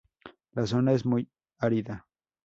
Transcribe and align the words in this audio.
La 0.53 0.65
zona 0.65 0.93
es 0.93 1.05
muy 1.05 1.29
árida. 1.59 2.07